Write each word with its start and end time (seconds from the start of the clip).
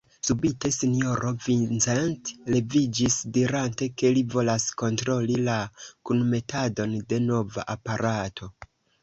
Subite 0.27 0.69
sinjoro 0.75 1.33
Vincent 1.47 2.31
leviĝis, 2.55 3.17
dirante, 3.35 3.89
ke 4.03 4.11
li 4.17 4.25
volas 4.37 4.67
kontroli 4.83 5.37
la 5.51 5.59
kunmetadon 6.11 6.99
de 7.13 7.23
nova 7.29 7.69
aparato. 7.77 8.51